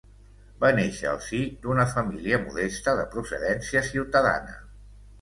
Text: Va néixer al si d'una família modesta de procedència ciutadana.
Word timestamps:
Va 0.63 0.71
néixer 0.79 1.09
al 1.11 1.19
si 1.25 1.41
d'una 1.67 1.87
família 1.93 2.41
modesta 2.49 2.99
de 3.03 3.07
procedència 3.15 3.89
ciutadana. 3.95 4.61